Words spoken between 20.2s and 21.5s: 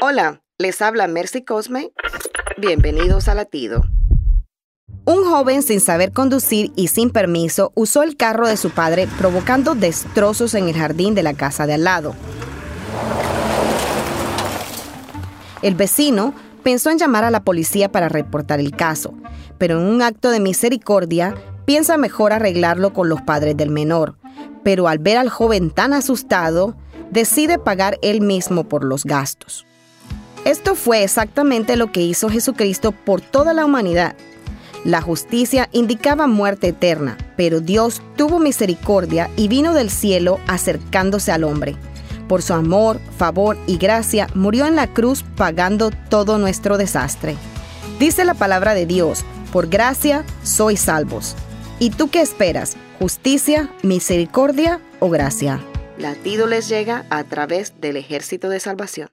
de misericordia